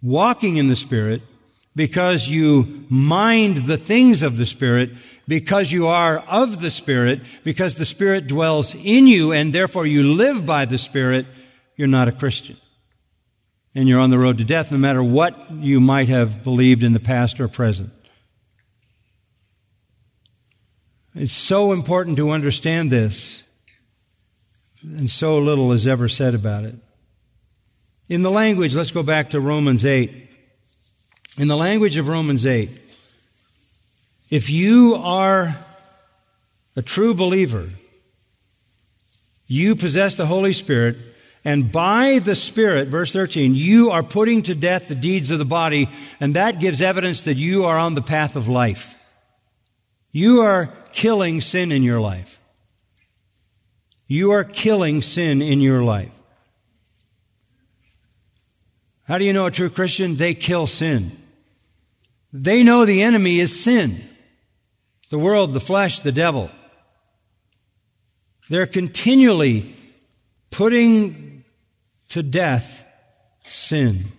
[0.00, 1.22] walking in the Spirit
[1.74, 4.90] because you mind the things of the Spirit,
[5.28, 10.02] because you are of the Spirit, because the Spirit dwells in you and therefore you
[10.02, 11.26] live by the Spirit,
[11.76, 12.56] you're not a Christian.
[13.74, 16.94] And you're on the road to death no matter what you might have believed in
[16.94, 17.92] the past or present.
[21.14, 23.42] It's so important to understand this,
[24.82, 26.76] and so little is ever said about it.
[28.08, 30.27] In the language, let's go back to Romans 8.
[31.38, 32.68] In the language of Romans 8,
[34.28, 35.56] if you are
[36.74, 37.68] a true believer,
[39.46, 40.96] you possess the Holy Spirit,
[41.44, 45.44] and by the Spirit, verse 13, you are putting to death the deeds of the
[45.44, 49.00] body, and that gives evidence that you are on the path of life.
[50.10, 52.40] You are killing sin in your life.
[54.08, 56.10] You are killing sin in your life.
[59.06, 60.16] How do you know a true Christian?
[60.16, 61.17] They kill sin.
[62.32, 64.02] They know the enemy is sin.
[65.10, 66.50] The world, the flesh, the devil.
[68.50, 69.76] They're continually
[70.50, 71.44] putting
[72.10, 72.84] to death
[73.42, 74.12] sin.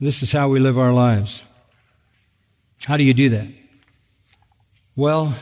[0.00, 1.44] This is how we live our lives.
[2.84, 3.48] How do you do that?
[4.96, 5.34] Well,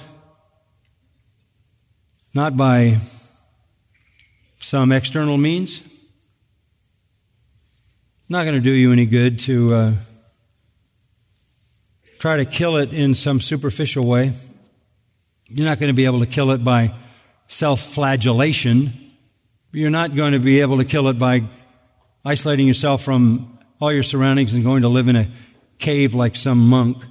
[2.34, 2.98] not by
[4.60, 5.82] some external means.
[8.32, 9.92] Not going to do you any good to uh,
[12.18, 14.32] try to kill it in some superficial way.
[15.48, 16.94] You're not going to be able to kill it by
[17.46, 19.12] self flagellation.
[19.70, 21.42] You're not going to be able to kill it by
[22.24, 25.28] isolating yourself from all your surroundings and going to live in a
[25.78, 27.04] cave like some monk.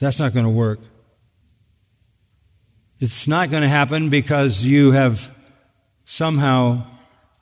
[0.00, 0.80] That's not going to work.
[3.00, 5.30] It's not going to happen because you have
[6.06, 6.86] somehow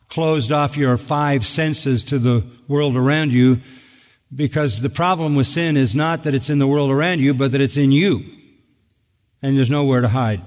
[0.09, 3.61] closed off your five senses to the world around you
[4.35, 7.53] because the problem with sin is not that it's in the world around you, but
[7.53, 8.25] that it's in you.
[9.43, 10.43] And there's nowhere to hide.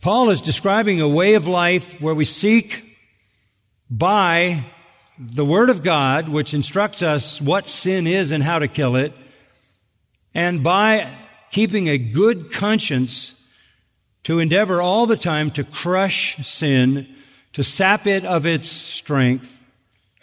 [0.00, 2.96] Paul is describing a way of life where we seek
[3.90, 4.64] by
[5.18, 9.12] the Word of God, which instructs us what sin is and how to kill it,
[10.34, 11.10] and by
[11.50, 13.34] keeping a good conscience
[14.24, 17.06] to endeavor all the time to crush sin,
[17.52, 19.64] to sap it of its strength,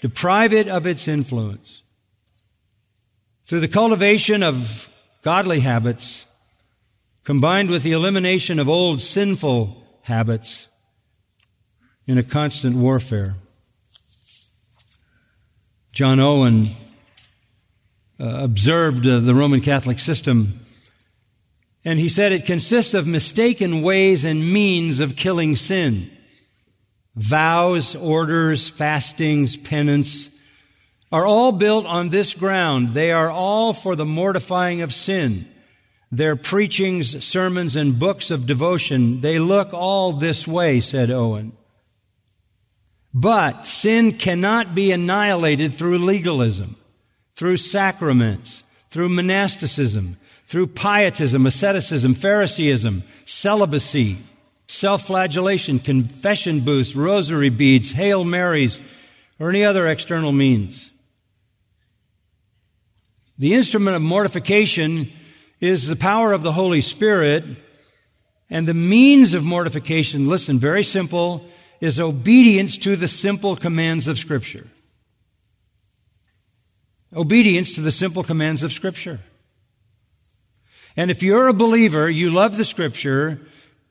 [0.02, 1.82] deprive it of its influence.
[3.46, 4.90] Through the cultivation of
[5.22, 6.26] godly habits,
[7.24, 10.68] combined with the elimination of old sinful habits
[12.08, 13.36] in a constant warfare.
[15.94, 16.70] John Owen
[18.20, 20.61] uh, observed uh, the Roman Catholic system
[21.84, 26.12] and he said it consists of mistaken ways and means of killing sin.
[27.16, 30.30] Vows, orders, fastings, penance
[31.12, 32.90] are all built on this ground.
[32.94, 35.48] They are all for the mortifying of sin.
[36.12, 41.54] Their preachings, sermons, and books of devotion, they look all this way, said Owen.
[43.14, 46.78] But sin cannot be annihilated through legalism,
[47.34, 50.18] through sacraments, through monasticism,
[50.52, 54.18] through pietism, asceticism, Phariseeism, celibacy,
[54.68, 58.82] self-flagellation, confession booths, rosary beads, Hail Marys,
[59.40, 60.92] or any other external means.
[63.38, 65.10] The instrument of mortification
[65.62, 67.48] is the power of the Holy Spirit.
[68.50, 71.46] And the means of mortification, listen, very simple,
[71.80, 74.68] is obedience to the simple commands of Scripture.
[77.16, 79.22] Obedience to the simple commands of Scripture.
[80.98, 83.40] And if you're a believer, you love the Scripture,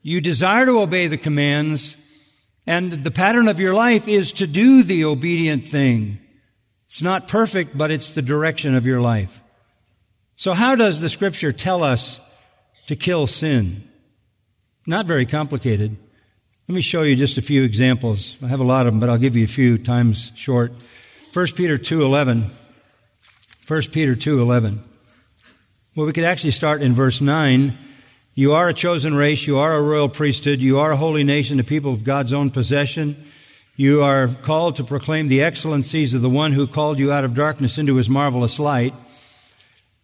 [0.02, 1.96] you desire to obey the commands,
[2.66, 6.18] and the pattern of your life is to do the obedient thing.
[6.86, 9.42] It's not perfect, but it's the direction of your life.
[10.36, 12.20] So how does the Scripture tell us
[12.86, 13.88] to kill sin?
[14.86, 15.96] Not very complicated.
[16.68, 18.38] Let me show you just a few examples.
[18.42, 20.72] I have a lot of them, but I'll give you a few times short.
[21.32, 22.50] 1 Peter 2:11.
[23.66, 24.80] 1 Peter 2:11.
[25.96, 27.76] Well, we could actually start in verse 9.
[28.36, 31.56] You are a chosen race, you are a royal priesthood, you are a holy nation,
[31.56, 33.16] the people of God's own possession.
[33.74, 37.34] You are called to proclaim the excellencies of the one who called you out of
[37.34, 38.94] darkness into his marvelous light.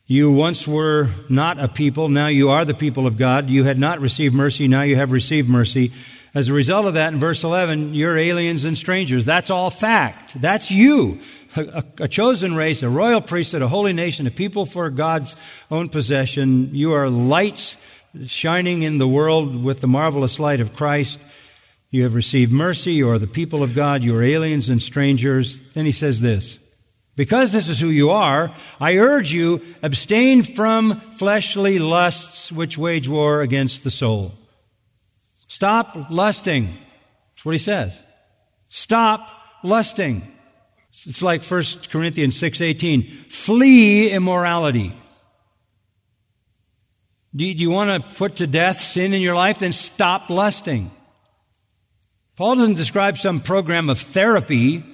[0.08, 3.48] You once were not a people, now you are the people of God.
[3.48, 5.92] You had not received mercy, now you have received mercy.
[6.34, 9.24] As a result of that, in verse 11, you're aliens and strangers.
[9.24, 10.40] That's all fact.
[10.40, 11.20] That's you.
[11.56, 15.36] A, a, chosen race, a royal priesthood, a holy nation, a people for God's
[15.70, 16.74] own possession.
[16.74, 17.76] You are lights
[18.26, 21.18] shining in the world with the marvelous light of Christ.
[21.90, 22.94] You have received mercy.
[22.94, 24.02] You are the people of God.
[24.02, 25.58] You are aliens and strangers.
[25.74, 26.58] Then he says this.
[27.14, 33.08] Because this is who you are, I urge you, abstain from fleshly lusts which wage
[33.08, 34.34] war against the soul.
[35.48, 36.66] Stop lusting.
[37.34, 37.98] That's what he says.
[38.68, 39.30] Stop
[39.62, 40.30] lusting.
[41.06, 43.30] It's like 1 Corinthians 6:18.
[43.30, 44.92] Flee immorality.
[47.34, 49.58] Do you want to put to death sin in your life?
[49.58, 50.90] Then stop lusting.
[52.36, 54.84] Paul doesn't describe some program of therapy.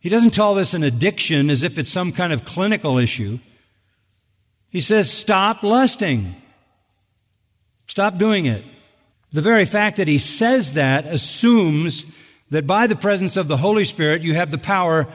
[0.00, 3.38] He doesn't call this an addiction as if it's some kind of clinical issue.
[4.70, 6.36] He says, stop lusting.
[7.86, 8.64] Stop doing it.
[9.32, 12.04] The very fact that he says that assumes
[12.50, 15.06] that by the presence of the Holy Spirit, you have the power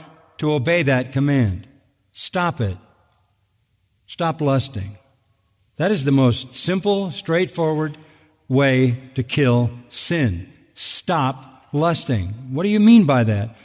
[0.43, 1.65] to obey that command.
[2.11, 2.77] Stop it.
[4.07, 4.97] Stop lusting.
[5.77, 7.97] That is the most simple, straightforward
[8.49, 10.51] way to kill sin.
[10.73, 12.27] Stop lusting.
[12.51, 13.55] What do you mean by that?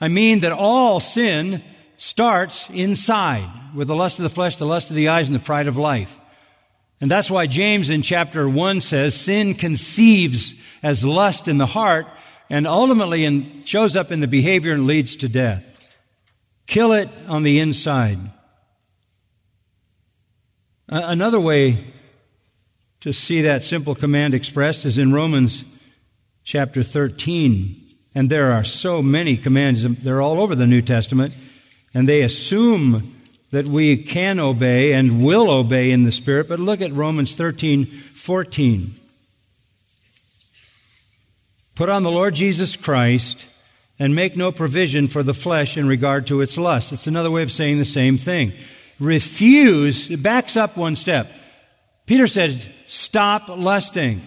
[0.00, 1.60] I mean that all sin
[1.96, 5.40] starts inside with the lust of the flesh, the lust of the eyes, and the
[5.40, 6.20] pride of life.
[7.00, 12.06] And that's why James in chapter 1 says sin conceives as lust in the heart
[12.48, 15.64] and ultimately in, shows up in the behavior and leads to death.
[16.68, 18.18] Kill it on the inside.
[20.86, 21.84] Another way
[23.00, 25.64] to see that simple command expressed is in Romans
[26.44, 27.74] chapter 13.
[28.14, 29.82] And there are so many commands.
[29.82, 31.34] They're all over the New Testament.
[31.94, 33.16] And they assume
[33.50, 36.48] that we can obey and will obey in the Spirit.
[36.50, 38.94] But look at Romans 13, 14.
[41.74, 43.48] Put on the Lord Jesus Christ
[43.98, 46.92] and make no provision for the flesh in regard to its lust.
[46.92, 48.52] It's another way of saying the same thing.
[49.00, 51.30] Refuse, it backs up one step.
[52.06, 54.26] Peter said, stop lusting.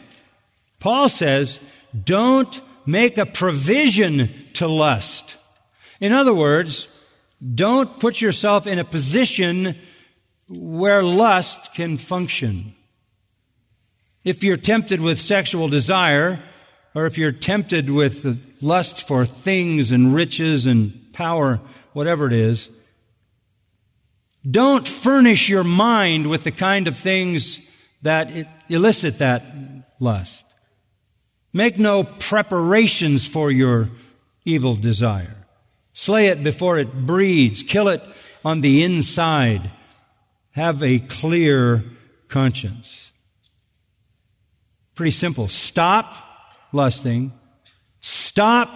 [0.80, 1.60] Paul says,
[2.04, 5.38] don't make a provision to lust.
[6.00, 6.88] In other words,
[7.56, 9.76] don't put yourself in a position
[10.48, 12.76] where lust can function.
[14.24, 16.44] If you're tempted with sexual desire,
[16.94, 21.60] or if you're tempted with the lust for things and riches and power,
[21.94, 22.70] whatever it is,
[24.50, 27.62] don't furnish your mind with the kind of things
[28.02, 28.32] that
[28.70, 29.44] elicit that
[30.00, 30.46] lust.
[31.54, 33.90] Make no preparations for your
[34.46, 35.36] evil desire.
[35.94, 37.64] Slay it before it breeds.
[37.64, 38.02] Kill it
[38.44, 39.70] on the inside.
[40.52, 41.84] Have a clear
[42.28, 43.12] conscience.
[44.96, 45.48] Pretty simple.
[45.48, 46.16] Stop
[46.72, 47.34] lusting.
[48.00, 48.76] Stop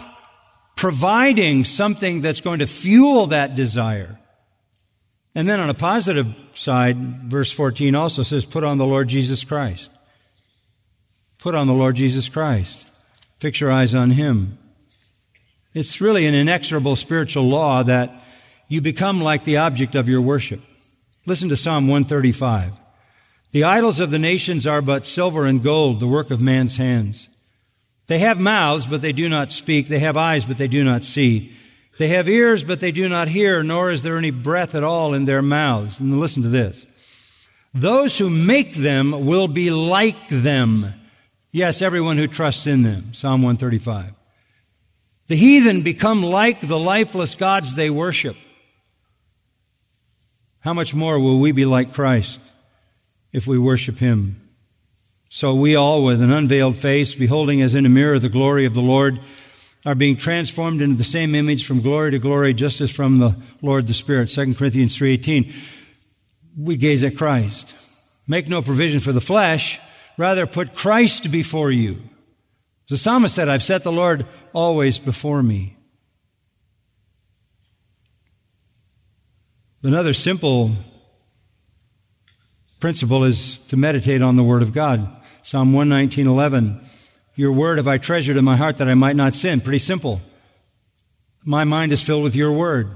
[0.75, 4.19] providing something that's going to fuel that desire.
[5.33, 9.43] And then on a positive side, verse 14 also says, put on the Lord Jesus
[9.43, 9.89] Christ.
[11.39, 12.87] Put on the Lord Jesus Christ.
[13.39, 14.57] Fix your eyes on Him.
[15.73, 18.23] It's really an inexorable spiritual law that
[18.67, 20.61] you become like the object of your worship.
[21.25, 22.71] Listen to Psalm 135.
[23.51, 27.29] The idols of the nations are but silver and gold, the work of man's hands.
[28.07, 29.87] They have mouths, but they do not speak.
[29.87, 31.53] They have eyes, but they do not see.
[31.97, 35.13] They have ears, but they do not hear, nor is there any breath at all
[35.13, 35.99] in their mouths.
[35.99, 36.85] And listen to this.
[37.73, 40.87] Those who make them will be like them.
[41.51, 43.13] Yes, everyone who trusts in them.
[43.13, 44.13] Psalm 135.
[45.27, 48.35] The heathen become like the lifeless gods they worship.
[50.59, 52.39] how much more will we be like Christ
[53.31, 54.44] if we worship Him?
[55.35, 58.73] So we all, with an unveiled face, beholding as in a mirror the glory of
[58.73, 59.19] the Lord,
[59.85, 63.35] are being transformed into the same image from glory to glory, just as from the
[63.61, 64.29] Lord the Spirit.
[64.29, 65.53] 2 Corinthians 3.18.
[66.57, 67.75] We gaze at Christ.
[68.29, 69.77] Make no provision for the flesh,
[70.17, 71.97] rather put Christ before you.
[72.87, 75.75] The psalmist said, I've set the Lord always before me.
[79.83, 80.71] Another simple
[82.79, 85.14] principle is to meditate on the Word of God.
[85.45, 86.83] Psalm 119.11.
[87.35, 89.61] Your Word have I treasured in my heart that I might not sin.
[89.61, 90.19] Pretty simple.
[91.45, 92.89] My mind is filled with your Word.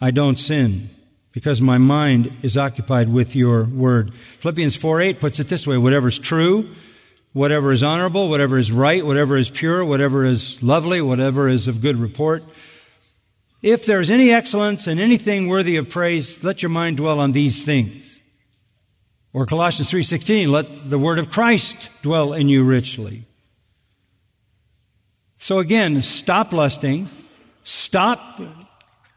[0.00, 0.90] I don't sin
[1.30, 4.12] because my mind is occupied with your Word.
[4.40, 5.78] Philippians 4.8 puts it this way.
[5.78, 6.74] Whatever is true,
[7.32, 11.80] whatever is honorable, whatever is right, whatever is pure, whatever is lovely, whatever is of
[11.80, 12.42] good report.
[13.62, 17.30] If there is any excellence and anything worthy of praise, let your mind dwell on
[17.30, 18.13] these things.
[19.34, 23.26] Or Colossians 3:16, let the word of Christ dwell in you richly.
[25.38, 27.10] So again, stop lusting,
[27.64, 28.40] stop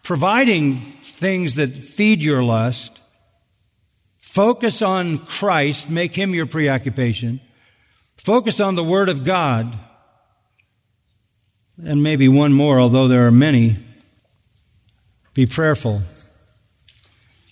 [0.01, 2.99] providing things that feed your lust.
[4.17, 7.39] Focus on Christ, make him your preoccupation.
[8.17, 9.77] Focus on the word of God.
[11.83, 13.77] And maybe one more, although there are many.
[15.35, 16.01] Be prayerful.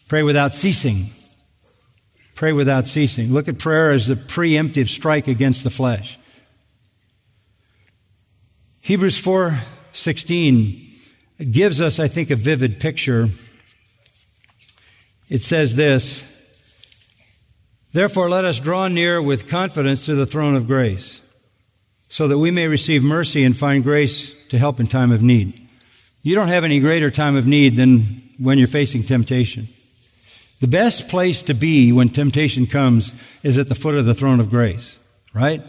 [0.08, 1.12] Pray without ceasing.
[2.36, 3.34] Pray without ceasing.
[3.34, 6.20] Look at prayer as the preemptive strike against the flesh.
[8.82, 10.86] Hebrews 4:16
[11.50, 13.30] gives us I think a vivid picture.
[15.30, 16.24] It says this,
[17.94, 21.22] Therefore let us draw near with confidence to the throne of grace,
[22.10, 25.68] so that we may receive mercy and find grace to help in time of need.
[26.22, 28.02] You don't have any greater time of need than
[28.38, 29.70] when you're facing temptation.
[30.66, 33.14] The best place to be when temptation comes
[33.44, 34.98] is at the foot of the throne of grace,
[35.32, 35.62] right?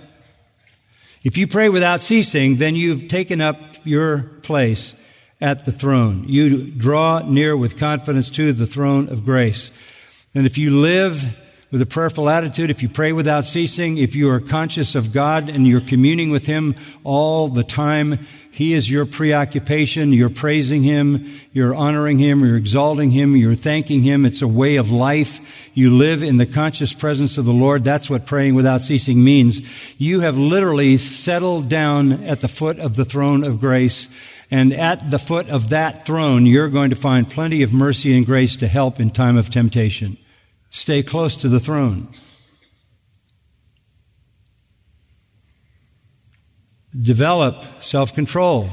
[1.23, 4.95] If you pray without ceasing, then you've taken up your place
[5.39, 6.25] at the throne.
[6.29, 9.71] You draw near with confidence to the throne of grace.
[10.35, 11.37] And if you live
[11.73, 15.49] with a prayerful attitude, if you pray without ceasing, if you are conscious of God
[15.49, 18.21] and you're communing with Him all the time,
[18.53, 20.13] He is your preoccupation.
[20.13, 24.25] You're praising Him, you're honoring Him, you're exalting Him, you're thanking Him.
[24.25, 25.69] It's a way of life.
[25.75, 27.83] You live in the conscious presence of the Lord.
[27.83, 29.61] That's what praying without ceasing means.
[30.01, 34.09] You have literally settled down at the foot of the throne of grace.
[34.53, 38.25] And at the foot of that throne, you're going to find plenty of mercy and
[38.25, 40.17] grace to help in time of temptation.
[40.77, 42.07] Stay close to the throne.
[46.95, 48.69] Develop self control.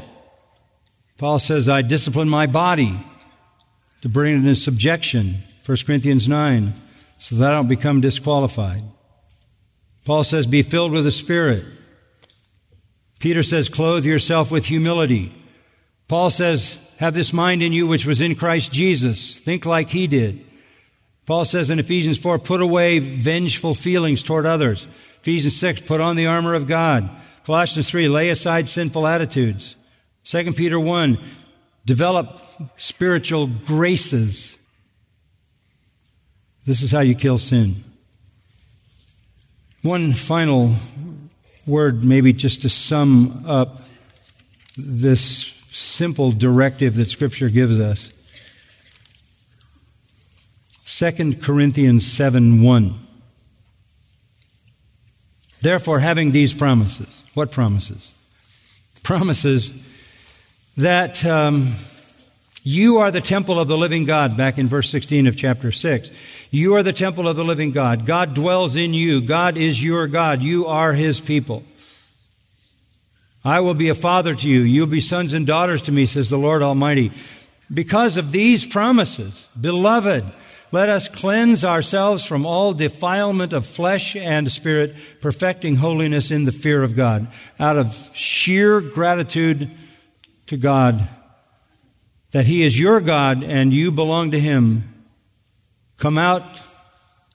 [1.17, 2.93] Paul says, I discipline my body
[4.01, 5.43] to bring it into subjection.
[5.65, 6.73] 1 Corinthians 9,
[7.19, 8.83] so that I don't become disqualified.
[10.03, 11.63] Paul says, be filled with the Spirit.
[13.19, 15.33] Peter says, clothe yourself with humility.
[16.09, 19.39] Paul says, have this mind in you which was in Christ Jesus.
[19.39, 20.45] Think like he did.
[21.25, 24.87] Paul says in Ephesians 4, put away vengeful feelings toward others.
[25.21, 27.09] Ephesians 6, put on the armor of God.
[27.45, 29.75] Colossians 3, lay aside sinful attitudes.
[30.25, 31.17] 2 Peter 1,
[31.85, 32.43] develop
[32.77, 34.57] spiritual graces.
[36.65, 37.83] This is how you kill sin.
[39.81, 40.75] One final
[41.65, 43.81] word, maybe just to sum up
[44.77, 48.09] this simple directive that Scripture gives us.
[51.11, 52.93] 2 Corinthians 7 1.
[55.61, 58.13] Therefore, having these promises, what promises?
[59.03, 59.69] Promises
[60.77, 61.67] that um,
[62.63, 66.09] you are the temple of the living God, back in verse 16 of chapter 6.
[66.51, 68.05] You are the temple of the living God.
[68.05, 69.19] God dwells in you.
[69.19, 70.41] God is your God.
[70.41, 71.65] You are his people.
[73.43, 74.61] I will be a father to you.
[74.61, 77.11] You'll be sons and daughters to me, says the Lord Almighty.
[77.71, 80.25] Because of these promises, beloved,
[80.71, 86.51] let us cleanse ourselves from all defilement of flesh and spirit, perfecting holiness in the
[86.51, 87.27] fear of God.
[87.59, 89.69] Out of sheer gratitude
[90.47, 91.07] to God
[92.31, 95.05] that He is your God and you belong to Him,
[95.97, 96.43] come out,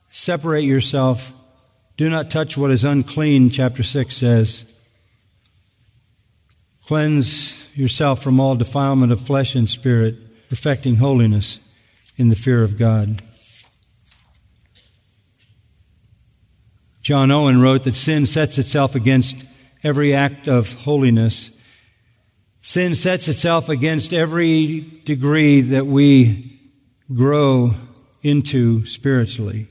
[0.08, 1.32] separate yourself.
[1.96, 4.64] Do not touch what is unclean, chapter 6 says.
[6.86, 11.60] Cleanse yourself from all defilement of flesh and spirit, perfecting holiness
[12.16, 13.22] in the fear of God.
[17.02, 19.36] John Owen wrote that sin sets itself against
[19.82, 21.50] every act of holiness.
[22.60, 26.60] Sin sets itself against every degree that we
[27.14, 27.70] grow
[28.22, 29.68] into spiritually.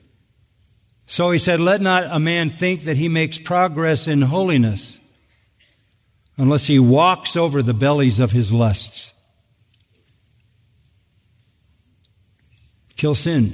[1.06, 4.97] So he said, Let not a man think that he makes progress in holiness
[6.38, 9.14] unless he walks over the bellies of his lusts.
[12.96, 13.54] Kill sin.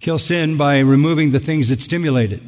[0.00, 2.42] Kill sin by removing the things that stimulate it.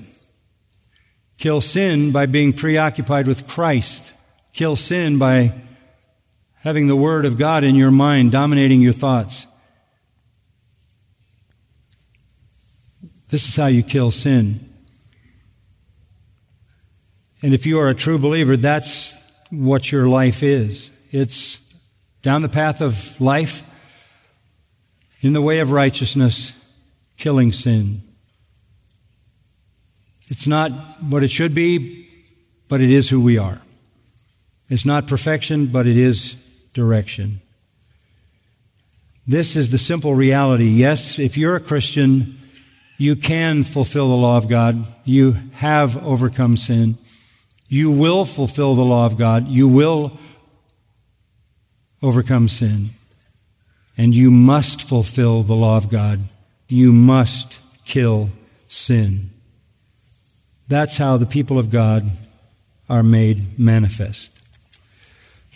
[1.37, 4.13] Kill sin by being preoccupied with Christ.
[4.53, 5.61] Kill sin by
[6.57, 9.47] having the Word of God in your mind dominating your thoughts.
[13.29, 14.72] This is how you kill sin.
[17.43, 19.17] And if you are a true believer, that's
[19.51, 20.91] what your life is.
[21.11, 21.61] It's
[22.23, 23.69] down the path of life,
[25.21, 26.53] in the way of righteousness,
[27.17, 28.03] killing sin.
[30.29, 30.71] It's not
[31.03, 32.09] what it should be,
[32.69, 33.61] but it is who we are.
[34.69, 36.37] It's not perfection, but it is
[36.73, 37.41] direction.
[39.27, 40.69] This is the simple reality.
[40.69, 42.39] Yes, if you're a Christian,
[42.99, 44.85] you can fulfill the law of God.
[45.05, 46.99] You have overcome sin.
[47.73, 49.49] You will fulfill the law of God.
[49.49, 50.19] You will
[52.03, 52.91] overcome sin.
[53.97, 56.21] And you must fulfill the law of God.
[56.69, 58.29] You must kill
[58.69, 59.31] sin.
[60.69, 62.11] That's how the people of God
[62.91, 64.31] are made manifest.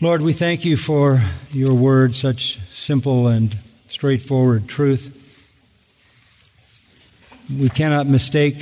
[0.01, 1.21] Lord, we thank you for
[1.53, 3.59] your word, such simple and
[3.89, 5.13] straightforward truth.
[7.55, 8.57] We cannot mistake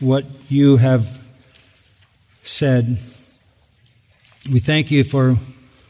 [0.00, 1.17] what you have
[2.48, 2.98] said.
[4.50, 5.36] We thank you for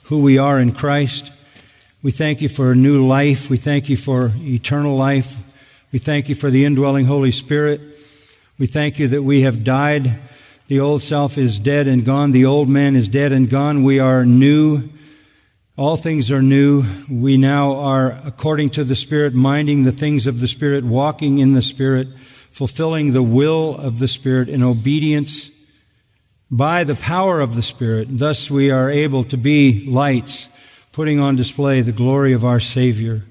[0.04, 1.32] who we are in Christ.
[2.02, 3.50] We thank you for a new life.
[3.50, 5.36] We thank you for eternal life.
[5.92, 7.80] We thank you for the indwelling Holy Spirit.
[8.59, 10.20] We thank you that we have died
[10.68, 12.32] the old self is dead and gone.
[12.32, 13.84] The old man is dead and gone.
[13.84, 14.90] We are new.
[15.78, 16.84] All things are new.
[17.11, 21.54] We now are, according to the Spirit, minding the things of the Spirit, walking in
[21.54, 22.09] the Spirit,
[22.50, 25.50] fulfilling the will of the Spirit in obedience
[26.51, 28.09] by the power of the Spirit.
[28.11, 30.49] Thus we are able to be lights,
[30.92, 33.24] putting on display the glory of our Savior.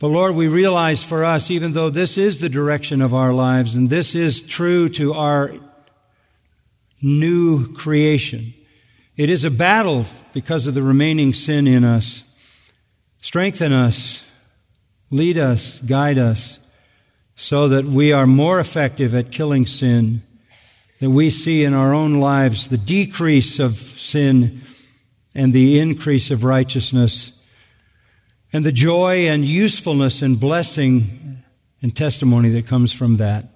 [0.00, 3.74] But Lord, we realize for us, even though this is the direction of our lives
[3.74, 5.54] and this is true to our
[7.02, 8.54] new creation.
[9.16, 12.22] It is a battle because of the remaining sin in us.
[13.20, 14.28] Strengthen us,
[15.10, 16.60] lead us, guide us,
[17.34, 20.22] so that we are more effective at killing sin,
[21.00, 24.62] that we see in our own lives the decrease of sin
[25.34, 27.32] and the increase of righteousness,
[28.52, 31.44] and the joy and usefulness and blessing
[31.82, 33.46] and testimony that comes from that.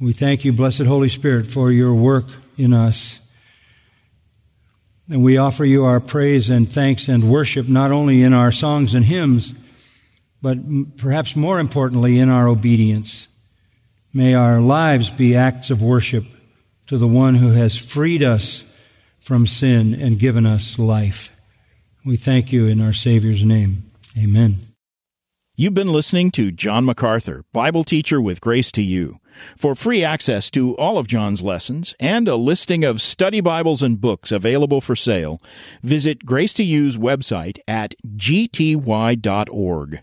[0.00, 2.26] We thank you, blessed Holy Spirit, for your work
[2.56, 3.20] in us.
[5.10, 8.94] And we offer you our praise and thanks and worship not only in our songs
[8.94, 9.54] and hymns,
[10.42, 10.58] but
[10.98, 13.28] perhaps more importantly in our obedience.
[14.16, 16.24] May our lives be acts of worship
[16.86, 18.64] to the one who has freed us
[19.18, 21.36] from sin and given us life.
[22.06, 23.90] We thank you in our Savior's name.
[24.16, 24.58] Amen.
[25.56, 29.18] You've been listening to John MacArthur, Bible teacher with Grace to You.
[29.56, 34.00] For free access to all of John's lessons and a listing of study Bibles and
[34.00, 35.42] books available for sale,
[35.82, 40.02] visit Grace to You's website at gty.org.